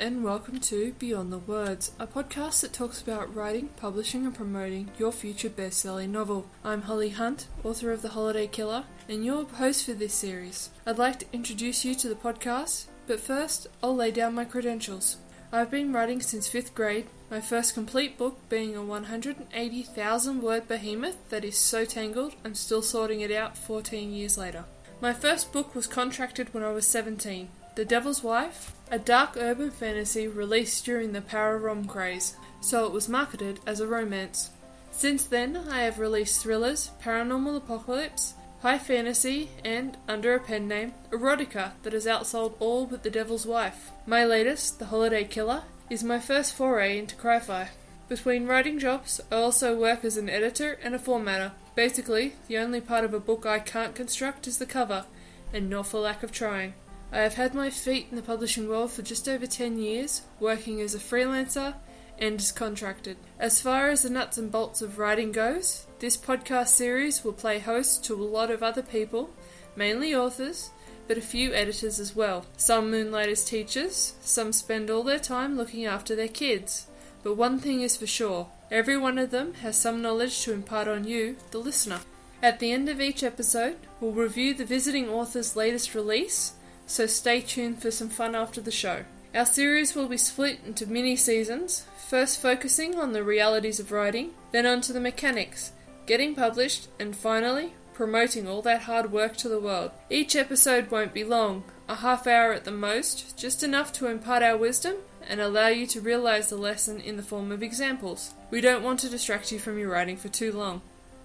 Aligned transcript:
and 0.00 0.24
welcome 0.24 0.58
to 0.58 0.94
Beyond 0.98 1.32
the 1.32 1.38
Words, 1.38 1.92
a 2.00 2.08
podcast 2.08 2.62
that 2.62 2.72
talks 2.72 3.00
about 3.00 3.32
writing, 3.32 3.68
publishing, 3.76 4.26
and 4.26 4.34
promoting 4.34 4.90
your 4.98 5.12
future 5.12 5.48
best 5.48 5.78
selling 5.78 6.10
novel. 6.10 6.46
I'm 6.64 6.82
Holly 6.82 7.10
Hunt, 7.10 7.46
author 7.62 7.92
of 7.92 8.02
The 8.02 8.08
Holiday 8.08 8.48
Killer, 8.48 8.82
and 9.08 9.24
your 9.24 9.44
host 9.44 9.86
for 9.86 9.92
this 9.92 10.12
series. 10.12 10.70
I'd 10.84 10.98
like 10.98 11.20
to 11.20 11.26
introduce 11.32 11.84
you 11.84 11.94
to 11.94 12.08
the 12.08 12.16
podcast, 12.16 12.86
but 13.06 13.20
first, 13.20 13.68
I'll 13.80 13.94
lay 13.94 14.10
down 14.10 14.34
my 14.34 14.44
credentials. 14.44 15.18
I've 15.52 15.70
been 15.70 15.92
writing 15.92 16.20
since 16.20 16.48
fifth 16.48 16.74
grade, 16.74 17.06
my 17.30 17.40
first 17.40 17.74
complete 17.74 18.18
book 18.18 18.36
being 18.48 18.74
a 18.74 18.82
180,000 18.82 20.42
word 20.42 20.66
behemoth 20.66 21.28
that 21.28 21.44
is 21.44 21.56
so 21.56 21.84
tangled 21.84 22.34
I'm 22.44 22.56
still 22.56 22.82
sorting 22.82 23.20
it 23.20 23.30
out 23.30 23.56
14 23.56 24.12
years 24.12 24.36
later. 24.36 24.64
My 25.00 25.12
first 25.12 25.52
book 25.52 25.76
was 25.76 25.86
contracted 25.86 26.52
when 26.52 26.64
I 26.64 26.72
was 26.72 26.88
17. 26.88 27.50
The 27.74 27.84
Devil's 27.84 28.22
Wife, 28.22 28.72
a 28.88 29.00
dark 29.00 29.36
urban 29.36 29.72
fantasy 29.72 30.28
released 30.28 30.84
during 30.84 31.12
the 31.12 31.20
Pararom 31.20 31.88
craze, 31.88 32.36
so 32.60 32.86
it 32.86 32.92
was 32.92 33.08
marketed 33.08 33.58
as 33.66 33.80
a 33.80 33.86
romance. 33.88 34.50
Since 34.92 35.24
then, 35.24 35.56
I 35.56 35.80
have 35.82 35.98
released 35.98 36.40
thrillers, 36.40 36.92
paranormal 37.02 37.56
apocalypse, 37.56 38.34
high 38.60 38.78
fantasy, 38.78 39.50
and, 39.64 39.96
under 40.06 40.36
a 40.36 40.40
pen 40.40 40.68
name, 40.68 40.94
erotica 41.10 41.72
that 41.82 41.92
has 41.92 42.06
outsold 42.06 42.54
all 42.60 42.86
but 42.86 43.02
The 43.02 43.10
Devil's 43.10 43.44
Wife. 43.44 43.90
My 44.06 44.24
latest, 44.24 44.78
The 44.78 44.86
Holiday 44.86 45.24
Killer, 45.24 45.64
is 45.90 46.04
my 46.04 46.20
first 46.20 46.54
foray 46.54 46.96
into 46.96 47.16
cri-fi. 47.16 47.70
Between 48.08 48.46
writing 48.46 48.78
jobs, 48.78 49.20
I 49.32 49.36
also 49.36 49.76
work 49.76 50.04
as 50.04 50.16
an 50.16 50.30
editor 50.30 50.78
and 50.80 50.94
a 50.94 50.98
formatter. 51.00 51.50
Basically, 51.74 52.34
the 52.46 52.58
only 52.58 52.80
part 52.80 53.04
of 53.04 53.12
a 53.12 53.18
book 53.18 53.46
I 53.46 53.58
can't 53.58 53.96
construct 53.96 54.46
is 54.46 54.58
the 54.58 54.66
cover, 54.66 55.06
and 55.52 55.68
not 55.68 55.88
for 55.88 55.98
lack 55.98 56.22
of 56.22 56.30
trying. 56.30 56.74
I 57.14 57.18
have 57.18 57.34
had 57.34 57.54
my 57.54 57.70
feet 57.70 58.08
in 58.10 58.16
the 58.16 58.22
publishing 58.22 58.68
world 58.68 58.90
for 58.90 59.02
just 59.02 59.28
over 59.28 59.46
10 59.46 59.78
years, 59.78 60.22
working 60.40 60.80
as 60.80 60.96
a 60.96 60.98
freelancer 60.98 61.76
and 62.18 62.40
as 62.40 62.50
contracted. 62.50 63.16
As 63.38 63.60
far 63.60 63.88
as 63.88 64.02
the 64.02 64.10
nuts 64.10 64.36
and 64.36 64.50
bolts 64.50 64.82
of 64.82 64.98
writing 64.98 65.30
goes, 65.30 65.86
this 66.00 66.16
podcast 66.16 66.68
series 66.68 67.22
will 67.22 67.32
play 67.32 67.60
host 67.60 68.04
to 68.06 68.14
a 68.14 68.24
lot 68.24 68.50
of 68.50 68.64
other 68.64 68.82
people, 68.82 69.30
mainly 69.76 70.12
authors, 70.12 70.70
but 71.06 71.16
a 71.16 71.20
few 71.20 71.54
editors 71.54 72.00
as 72.00 72.16
well. 72.16 72.46
Some 72.56 72.90
moonlight 72.90 73.28
as 73.28 73.44
teachers, 73.44 74.14
some 74.20 74.52
spend 74.52 74.90
all 74.90 75.04
their 75.04 75.20
time 75.20 75.56
looking 75.56 75.86
after 75.86 76.16
their 76.16 76.26
kids. 76.26 76.88
But 77.22 77.36
one 77.36 77.60
thing 77.60 77.82
is 77.82 77.96
for 77.96 78.08
sure 78.08 78.48
every 78.72 78.98
one 78.98 79.18
of 79.18 79.30
them 79.30 79.54
has 79.62 79.76
some 79.76 80.02
knowledge 80.02 80.42
to 80.42 80.52
impart 80.52 80.88
on 80.88 81.04
you, 81.04 81.36
the 81.52 81.58
listener. 81.58 82.00
At 82.42 82.58
the 82.58 82.72
end 82.72 82.88
of 82.88 83.00
each 83.00 83.22
episode, 83.22 83.76
we'll 84.00 84.10
review 84.10 84.52
the 84.52 84.64
visiting 84.64 85.08
author's 85.08 85.54
latest 85.54 85.94
release 85.94 86.54
so 86.86 87.06
stay 87.06 87.40
tuned 87.40 87.80
for 87.80 87.90
some 87.90 88.08
fun 88.08 88.34
after 88.34 88.60
the 88.60 88.70
show. 88.70 89.04
Our 89.34 89.46
series 89.46 89.94
will 89.94 90.08
be 90.08 90.16
split 90.16 90.60
into 90.64 90.86
mini 90.86 91.16
seasons, 91.16 91.86
first 92.08 92.40
focusing 92.40 92.98
on 92.98 93.12
the 93.12 93.24
realities 93.24 93.80
of 93.80 93.90
writing, 93.90 94.30
then 94.52 94.66
onto 94.66 94.92
the 94.92 95.00
mechanics, 95.00 95.72
getting 96.06 96.34
published, 96.34 96.88
and 97.00 97.16
finally, 97.16 97.72
promoting 97.94 98.46
all 98.46 98.62
that 98.62 98.82
hard 98.82 99.10
work 99.10 99.36
to 99.38 99.48
the 99.48 99.58
world. 99.58 99.90
Each 100.10 100.36
episode 100.36 100.90
won't 100.90 101.14
be 101.14 101.24
long, 101.24 101.64
a 101.88 101.96
half 101.96 102.26
hour 102.26 102.52
at 102.52 102.64
the 102.64 102.70
most, 102.70 103.36
just 103.36 103.62
enough 103.62 103.92
to 103.94 104.06
impart 104.06 104.42
our 104.42 104.56
wisdom 104.56 104.96
and 105.28 105.40
allow 105.40 105.68
you 105.68 105.86
to 105.88 106.00
realize 106.00 106.48
the 106.48 106.56
lesson 106.56 107.00
in 107.00 107.16
the 107.16 107.22
form 107.22 107.50
of 107.50 107.62
examples. 107.62 108.34
We 108.50 108.60
don't 108.60 108.84
want 108.84 109.00
to 109.00 109.08
distract 109.08 109.50
you 109.50 109.58
from 109.58 109.78
your 109.78 109.90
writing 109.90 110.16
for 110.16 110.28
too 110.28 110.52
long. 110.52 110.82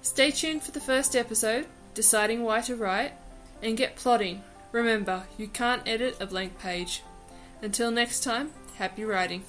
Stay 0.00 0.30
tuned 0.30 0.62
for 0.62 0.72
the 0.72 0.80
first 0.80 1.14
episode, 1.14 1.66
deciding 1.94 2.42
why 2.42 2.62
to 2.62 2.74
write, 2.74 3.12
and 3.62 3.76
get 3.76 3.96
plotting 3.96 4.42
Remember, 4.72 5.24
you 5.36 5.48
can't 5.48 5.86
edit 5.86 6.16
a 6.18 6.26
blank 6.26 6.58
page. 6.58 7.02
Until 7.60 7.90
next 7.90 8.24
time, 8.24 8.50
happy 8.76 9.04
writing. 9.04 9.44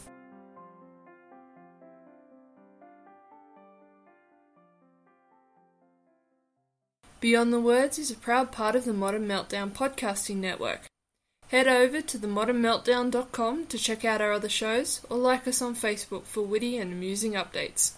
Beyond 7.22 7.54
the 7.54 7.62
Words 7.62 7.98
is 7.98 8.12
a 8.12 8.16
proud 8.16 8.52
part 8.52 8.76
of 8.76 8.84
the 8.84 8.92
Modern 8.92 9.26
Meltdown 9.26 9.72
podcasting 9.72 10.38
network. 10.38 10.82
Head 11.48 11.68
over 11.68 12.02
to 12.02 12.18
themodernmeltdown.com 12.18 13.68
to 13.68 13.78
check 13.78 14.04
out 14.04 14.20
our 14.20 14.34
other 14.34 14.50
shows 14.50 15.00
or 15.10 15.18
like 15.18 15.48
us 15.48 15.62
on 15.62 15.76
Facebook 15.76 16.24
for 16.24 16.42
witty 16.42 16.78
and 16.78 16.92
amusing 16.92 17.34
updates. 17.34 17.92